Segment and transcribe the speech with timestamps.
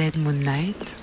[0.00, 0.96] Dead Moon Night.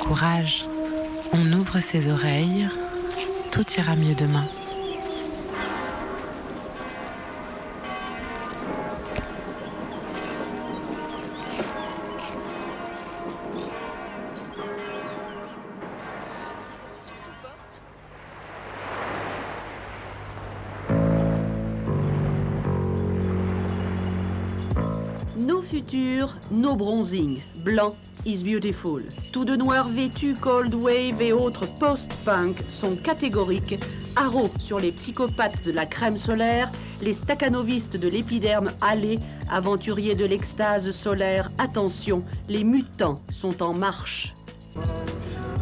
[0.00, 0.64] Courage,
[1.34, 2.66] on ouvre ses oreilles,
[3.50, 4.48] tout ira mieux demain.
[27.62, 27.94] Blanc
[28.26, 29.02] is beautiful.
[29.32, 33.82] Tout de noir vêtu, cold wave et autres post-punk sont catégoriques,
[34.16, 39.18] haro sur les psychopathes de la crème solaire, les staccanovistes de l'épiderme allé,
[39.50, 44.34] aventuriers de l'extase solaire, attention, les mutants sont en marche.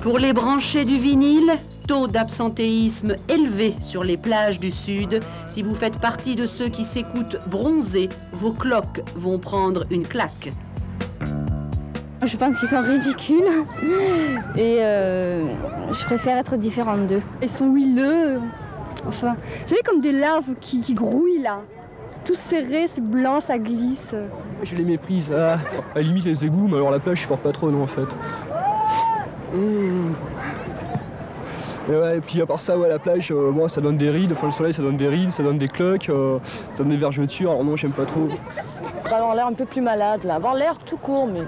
[0.03, 5.21] Pour les branchés du vinyle, taux d'absentéisme élevé sur les plages du Sud.
[5.49, 10.53] Si vous faites partie de ceux qui s'écoutent bronzés, vos cloques vont prendre une claque.
[12.23, 13.65] Je pense qu'ils sont ridicules
[14.57, 15.47] et euh,
[15.91, 17.23] je préfère être différente d'eux.
[17.41, 18.41] Ils sont huileux,
[19.09, 21.61] enfin, vous savez comme des larves qui, grouillent là.
[22.27, 24.15] Tout serré, c'est blanc, ça glisse.
[24.63, 25.31] Je les méprise.
[25.35, 25.59] Ah,
[25.95, 27.87] à la limite les égouts, mais alors la plage je porte pas trop non en
[27.87, 28.03] fait.
[29.55, 30.13] Mmh.
[31.89, 34.11] Et, ouais, et puis à part ça, ouais, la plage, euh, moi ça donne des
[34.11, 36.39] rides, enfin le soleil ça donne des rides, ça donne des cloques, euh,
[36.77, 38.29] ça donne des vergetures, alors non j'aime pas trop.
[39.11, 41.41] Avoir l'air un peu plus malade là, avoir l'air tout court mais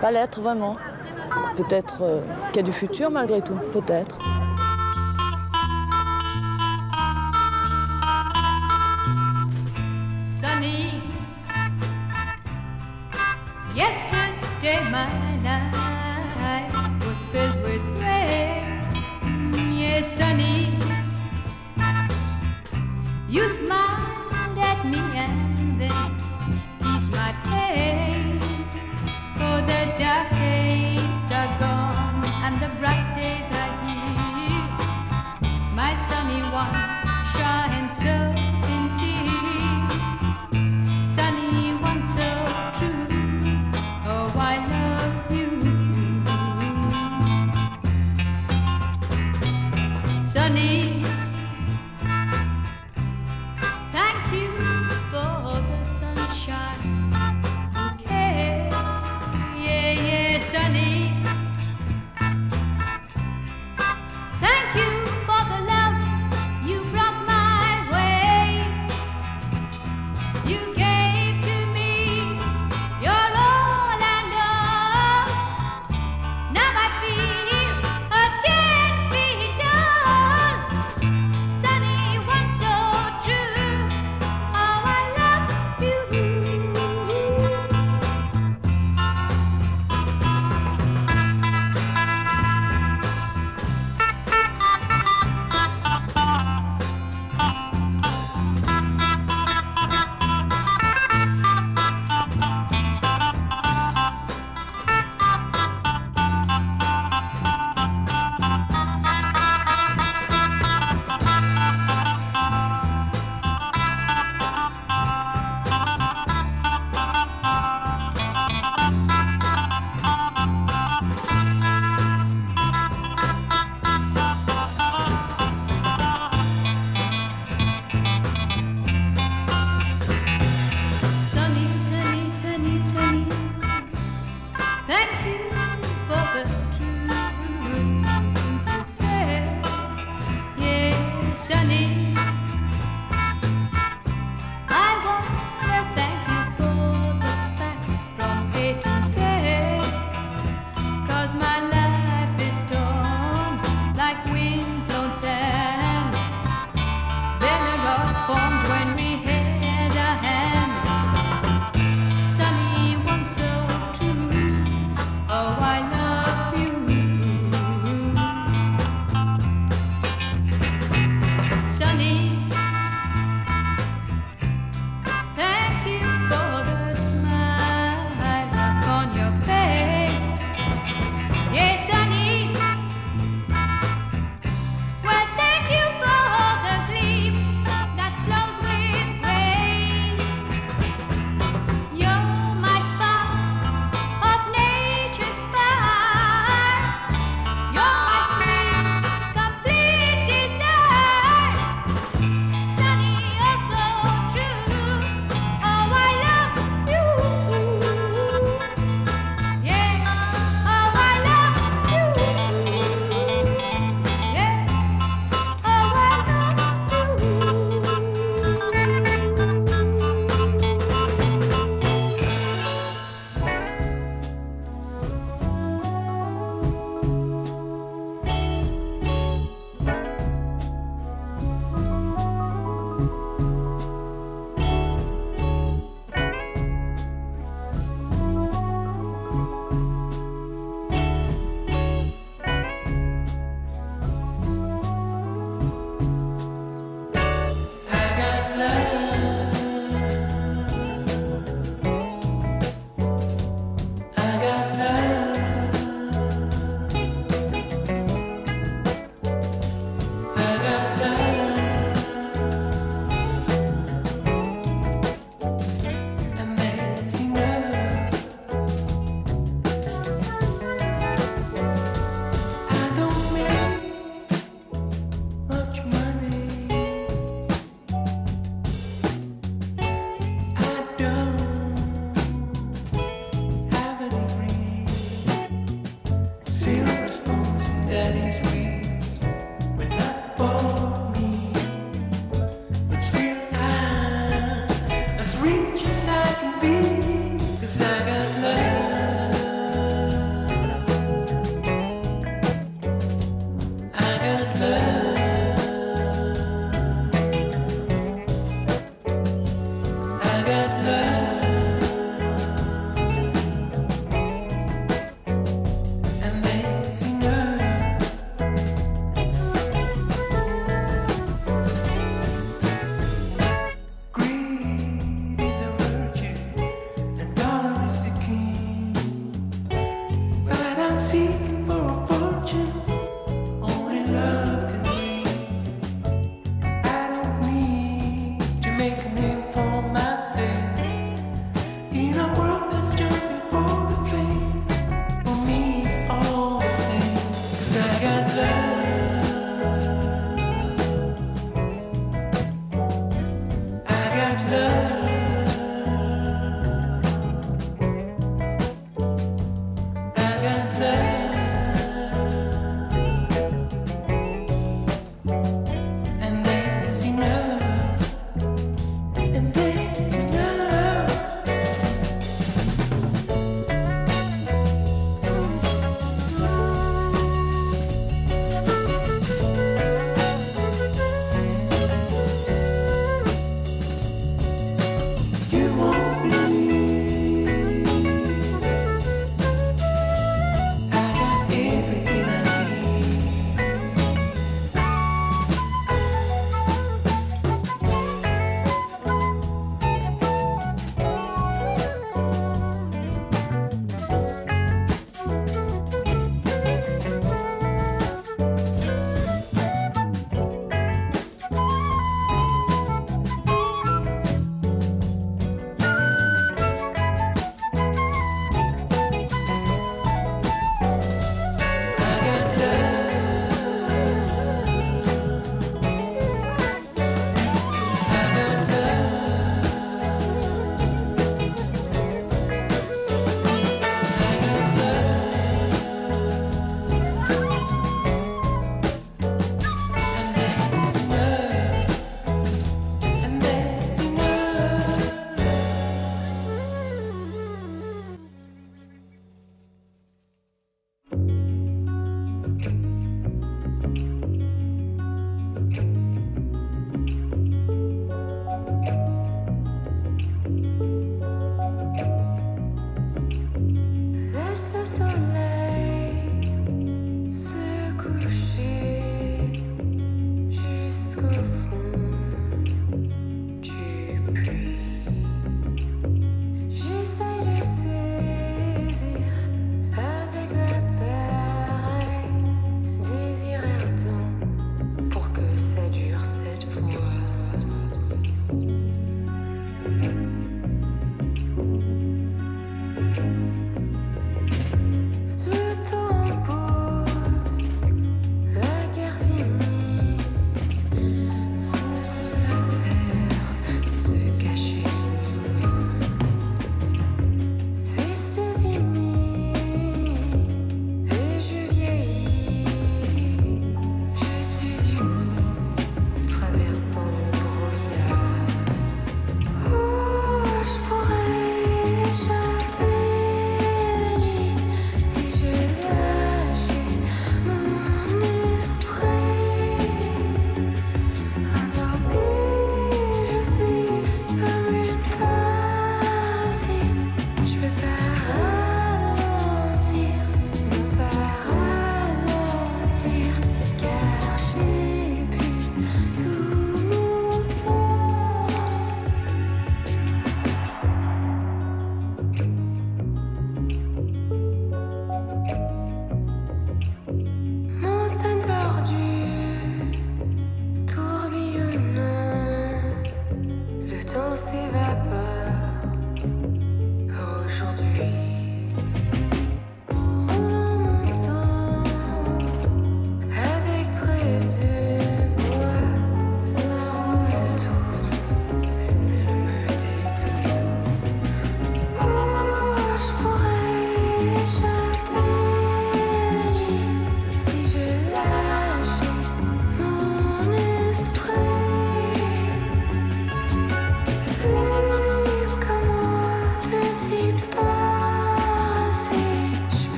[0.00, 0.76] pas l'être vraiment.
[1.56, 4.16] Peut-être euh, qu'il y a du futur malgré tout, peut-être.
[10.40, 11.02] Sunny,
[13.74, 18.80] yesterday my life was filled with rain.
[19.76, 20.78] Yes, sunny,
[23.28, 24.07] you smiled
[29.98, 34.68] dark days are gone and the bright days are here.
[35.74, 36.72] My sunny one
[37.34, 38.17] shines so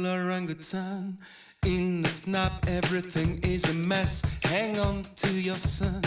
[0.00, 1.16] little orangutan.
[1.64, 4.24] In the snap, everything is a mess.
[4.42, 6.02] Hang on to your son.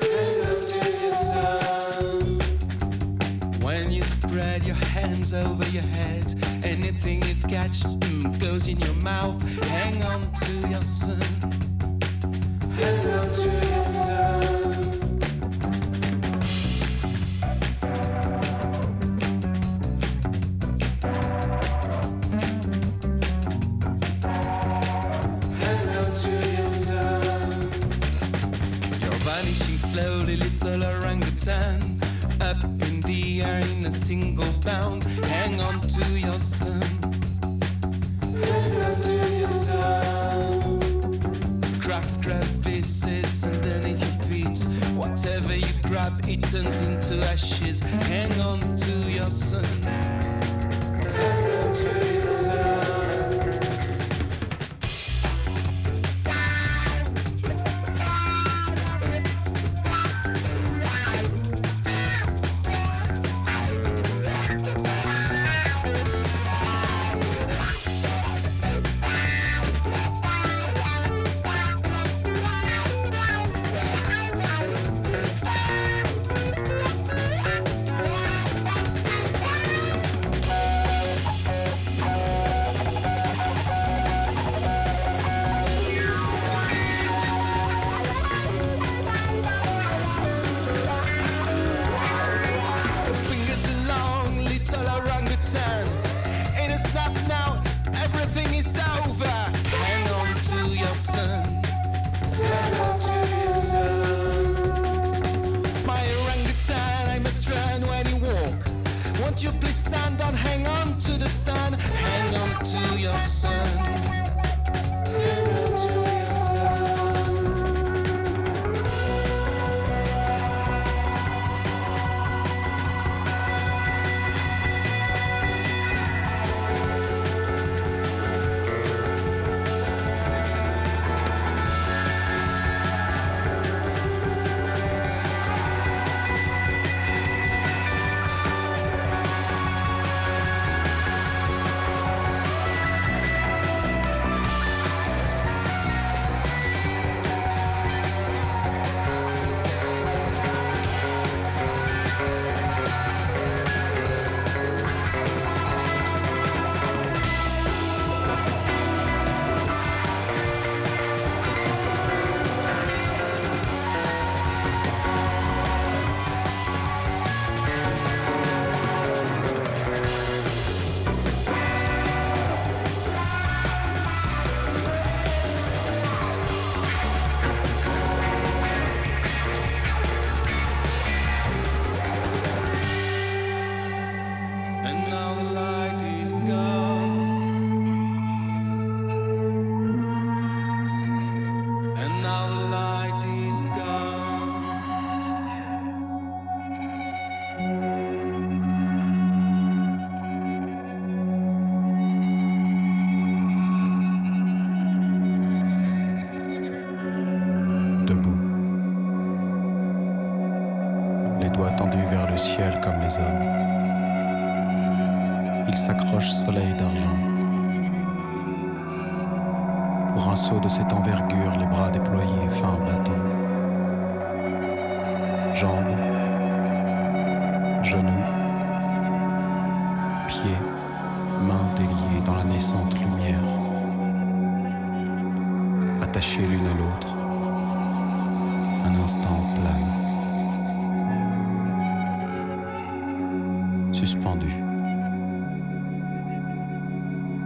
[0.00, 2.38] Hang on to your son.
[3.60, 8.94] When you spread your hands over your head, anything you catch mm, goes in your
[8.94, 9.38] mouth.
[9.68, 11.41] Hang on to your son.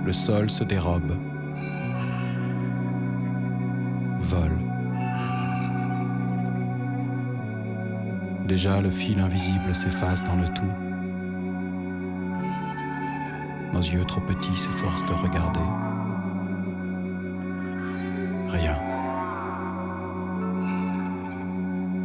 [0.06, 1.18] le sol se dérobe.
[4.20, 4.56] Vol.
[8.46, 10.72] Déjà le fil invisible s'efface dans le tout.
[13.72, 15.60] Nos yeux trop petits s'efforcent de regarder.
[18.48, 18.76] Rien.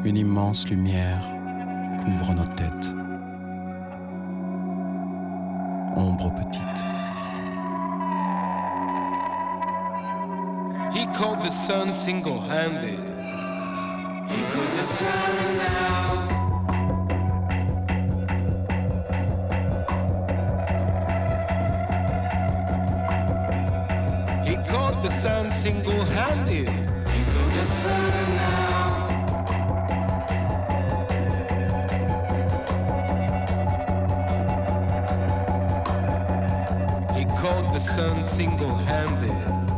[0.03, 1.31] Une immense lumière
[2.03, 2.95] couvre nos têtes.
[11.21, 12.97] caught the sun single handed.
[14.27, 16.27] He caught the sun now.
[24.43, 26.69] He caught the sun single handed.
[26.69, 28.89] He caught the sun now.
[37.15, 39.70] He caught the sun single handed.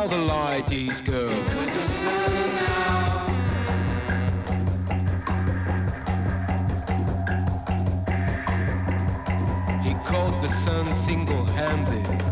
[0.00, 1.28] Now the light is go.
[9.82, 12.29] He called the sun single-handed.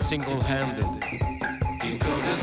[0.00, 0.86] Single-handed.
[1.82, 2.34] He called the.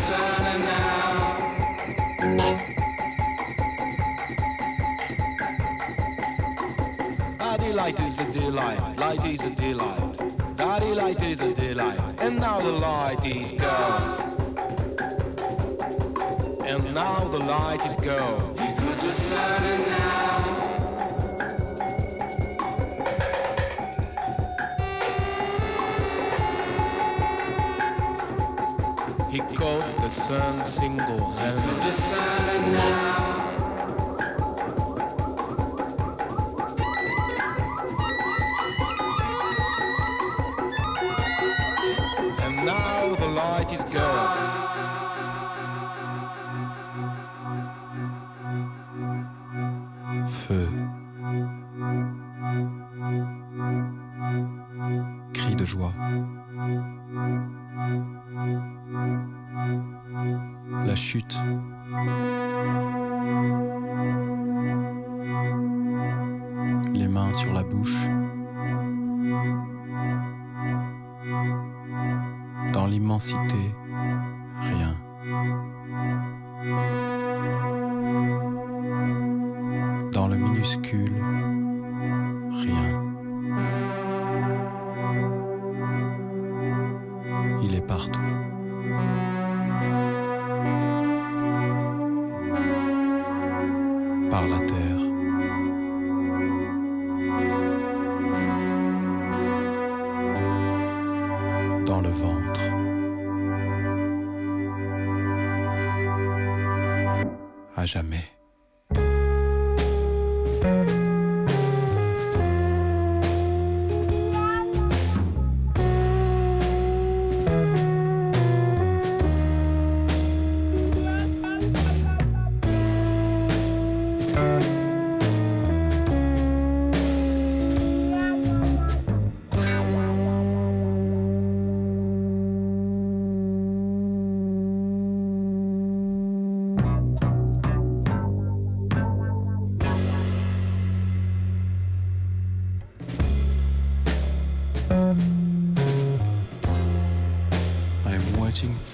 [7.39, 10.17] Daddy light is a delight, light is a delight.
[10.55, 14.21] Daddy light is a delight, and now the light is gone.
[16.65, 18.57] And now the light is gone.
[18.57, 20.30] He called the sun now.
[29.31, 31.63] He called the sun single-handed.
[31.85, 33.30] the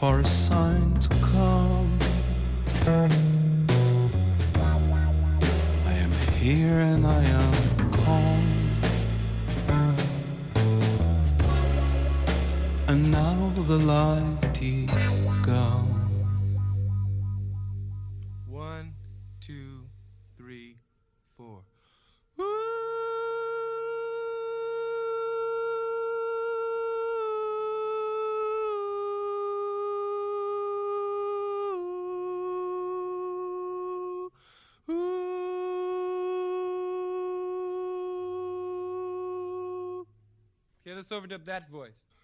[0.08, 2.00] for a sign to come.
[5.86, 8.46] I am here and I am calm.
[12.88, 14.97] And now the light is
[41.28, 42.17] Okay, let's that voice.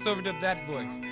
[0.00, 1.09] Let's overdub that voice.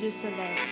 [0.00, 0.63] de soleil.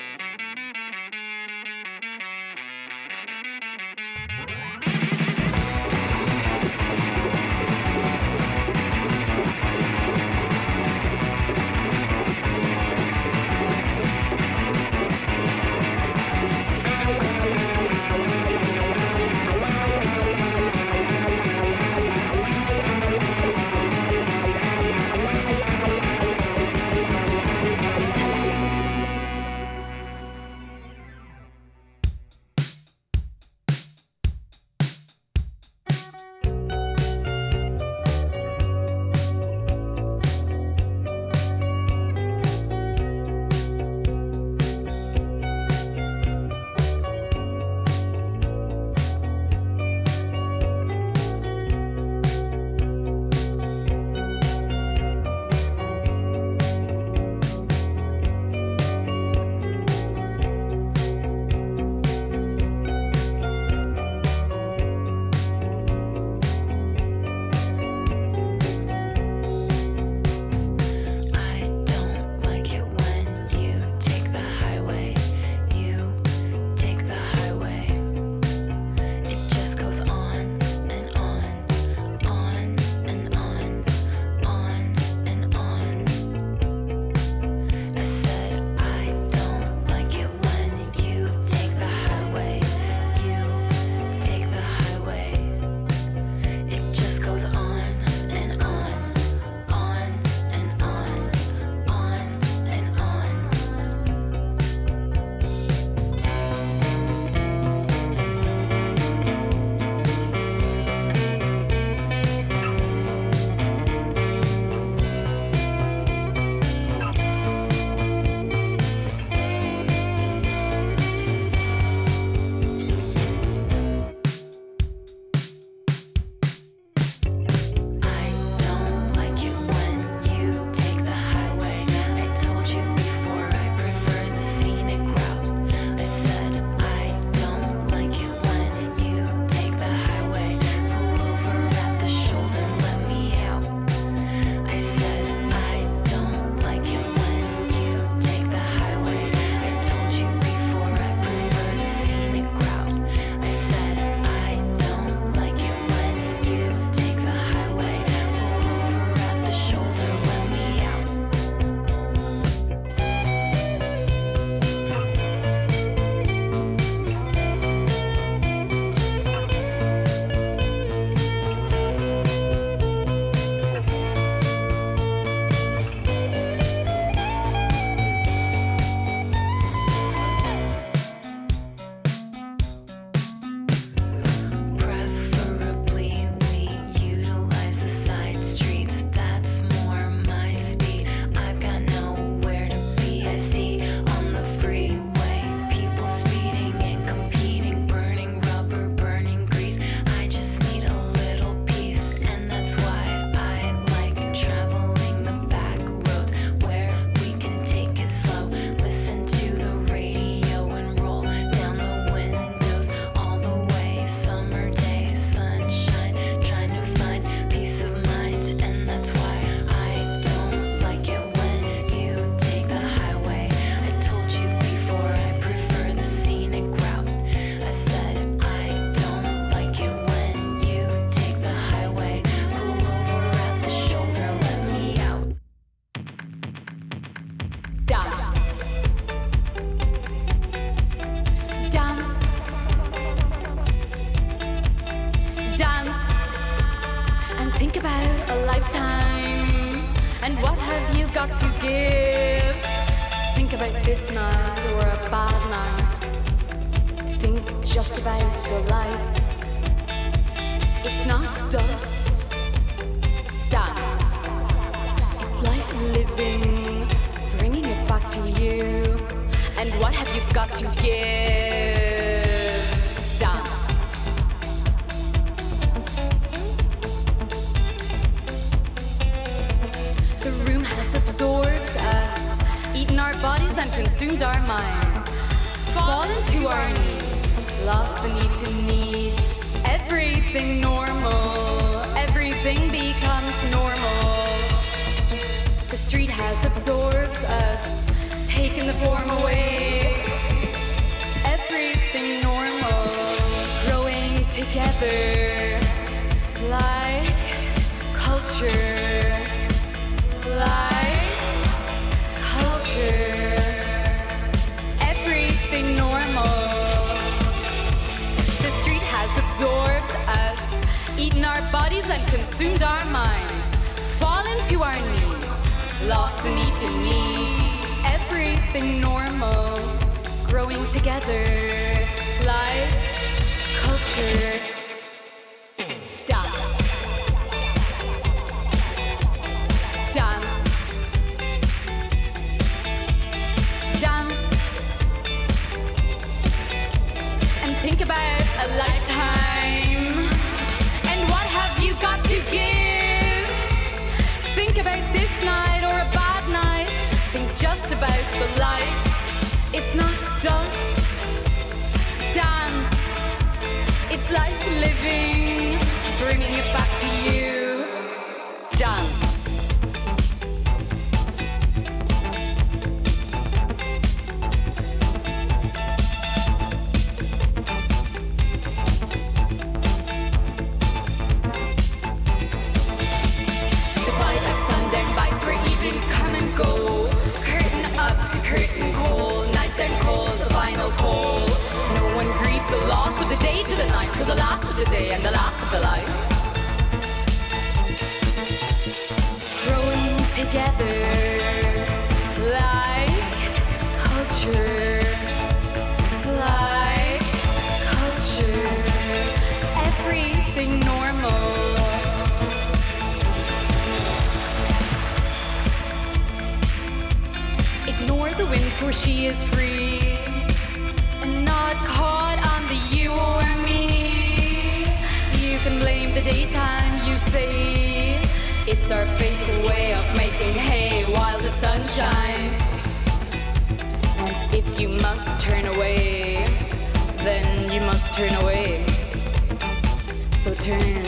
[440.37, 440.85] Turn,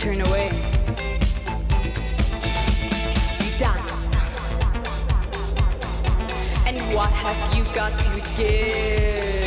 [0.00, 0.48] turn away.
[3.58, 4.10] Dance.
[6.66, 9.41] And what have you got to give?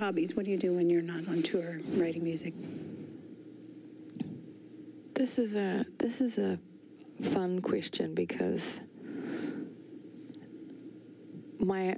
[0.00, 0.34] Hobbies?
[0.34, 2.54] What do you do when you're not on tour writing music?
[5.14, 6.58] This is a this is a
[7.22, 8.80] fun question because
[11.58, 11.96] my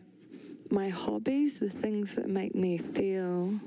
[0.69, 3.61] my hobbies, the things that make me feel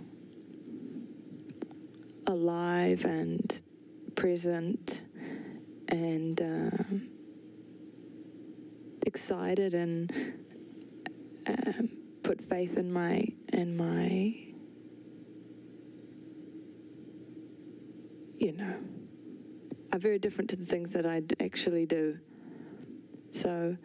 [2.28, 3.62] alive and
[4.16, 5.04] present
[5.88, 6.84] and uh,
[9.06, 10.12] excited and
[11.48, 11.90] um,
[12.22, 13.26] put faith in my
[13.56, 14.36] in my
[18.38, 18.76] you know
[19.94, 22.20] are very different to the things that I actually do.
[23.32, 23.78] So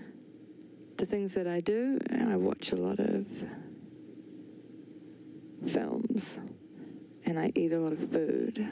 [0.96, 3.26] the things that I do, I watch a lot of
[5.66, 6.40] films
[7.24, 8.68] and I eat a lot of food.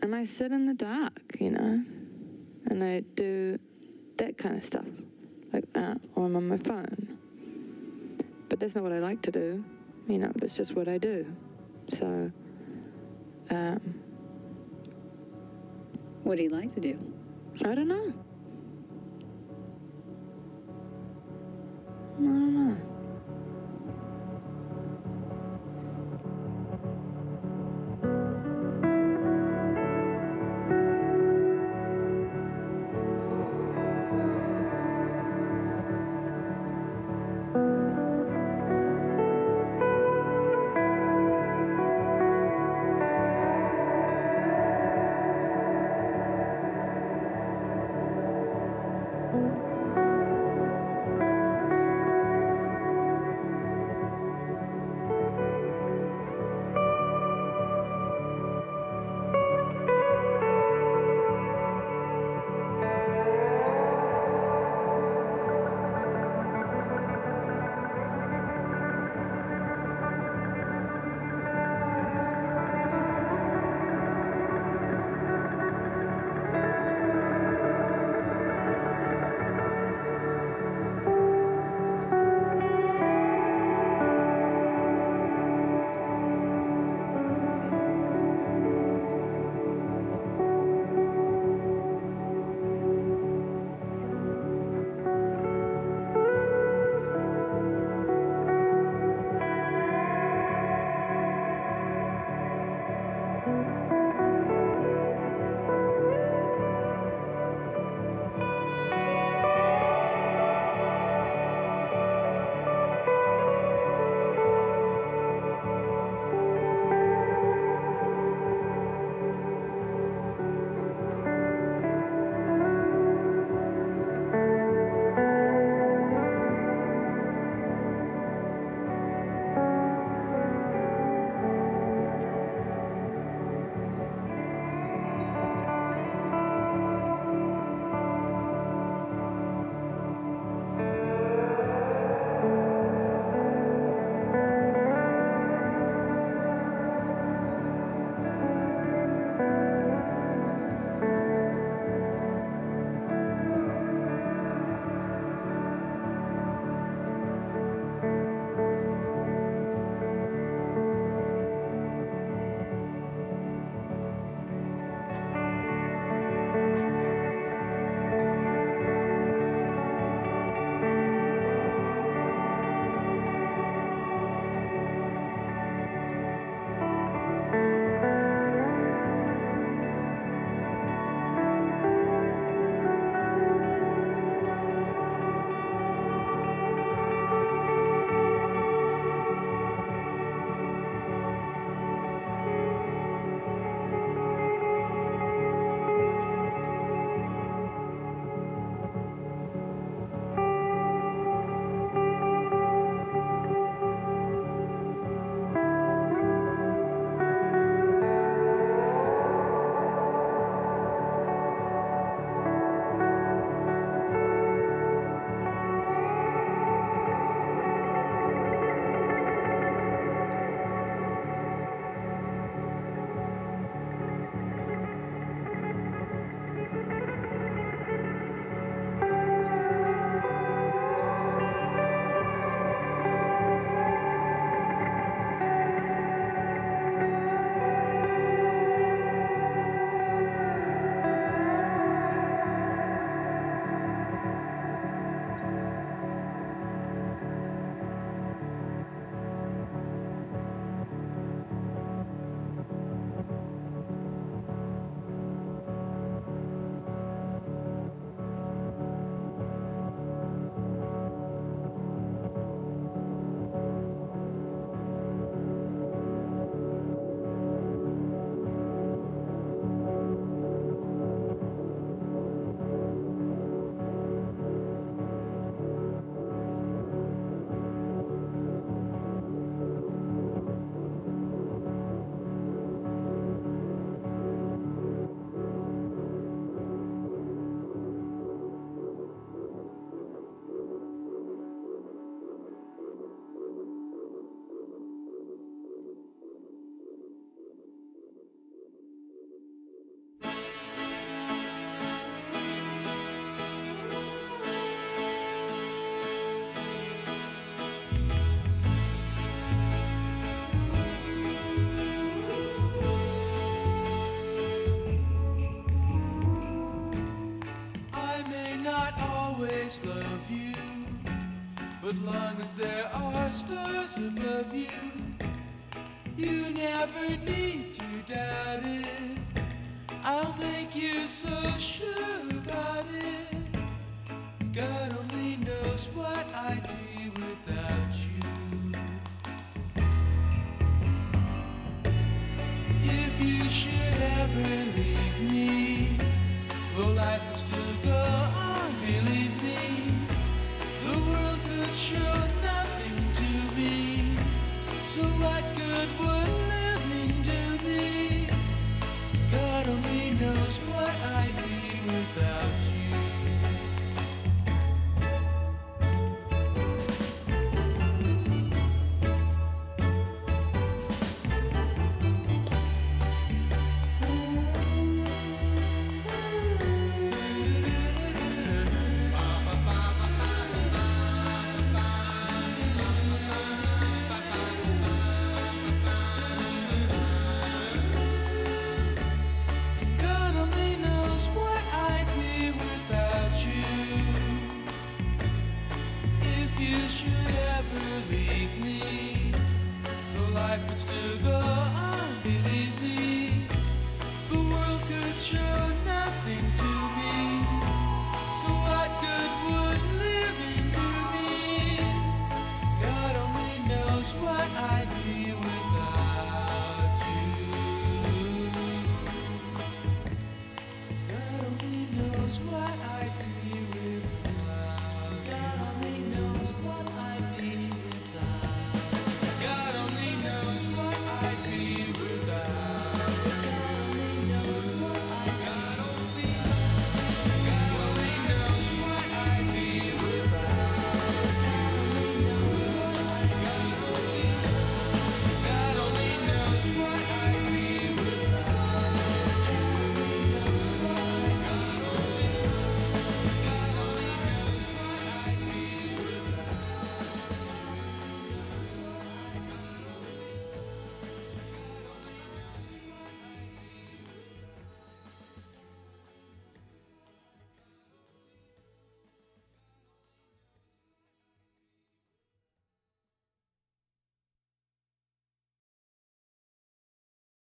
[0.00, 1.84] And I sit in the dark, you know,
[2.66, 3.58] and I do
[4.18, 4.86] that kind of stuff,
[5.52, 7.11] like uh, or I'm on my phone.
[8.52, 9.64] But that's not what I like to do,
[10.06, 10.30] you know.
[10.34, 11.24] That's just what I do.
[11.88, 12.30] So,
[13.48, 13.94] um,
[16.22, 16.98] What do you like to do?
[17.64, 18.12] I don't know.
[22.04, 22.91] I don't know.